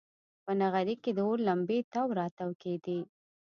[0.45, 2.99] په نغري کې د اور لمبې تاو راتاو کېدې.